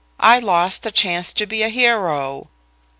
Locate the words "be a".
1.45-1.69